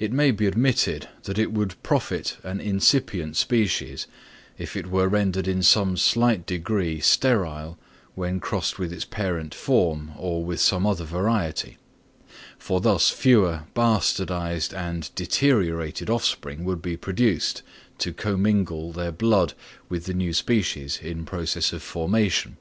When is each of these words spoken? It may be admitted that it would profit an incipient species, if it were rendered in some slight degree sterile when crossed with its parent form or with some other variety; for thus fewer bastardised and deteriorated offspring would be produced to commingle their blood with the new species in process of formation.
It 0.00 0.10
may 0.10 0.32
be 0.32 0.48
admitted 0.48 1.08
that 1.22 1.38
it 1.38 1.52
would 1.52 1.80
profit 1.84 2.36
an 2.42 2.60
incipient 2.60 3.36
species, 3.36 4.08
if 4.58 4.74
it 4.76 4.88
were 4.88 5.06
rendered 5.06 5.46
in 5.46 5.62
some 5.62 5.96
slight 5.96 6.46
degree 6.46 6.98
sterile 6.98 7.78
when 8.16 8.40
crossed 8.40 8.80
with 8.80 8.92
its 8.92 9.04
parent 9.04 9.54
form 9.54 10.14
or 10.18 10.44
with 10.44 10.58
some 10.58 10.84
other 10.84 11.04
variety; 11.04 11.78
for 12.58 12.80
thus 12.80 13.10
fewer 13.10 13.62
bastardised 13.72 14.74
and 14.74 15.14
deteriorated 15.14 16.10
offspring 16.10 16.64
would 16.64 16.82
be 16.82 16.96
produced 16.96 17.62
to 17.98 18.12
commingle 18.12 18.90
their 18.90 19.12
blood 19.12 19.52
with 19.88 20.06
the 20.06 20.14
new 20.14 20.32
species 20.32 20.98
in 21.00 21.24
process 21.24 21.72
of 21.72 21.84
formation. 21.84 22.56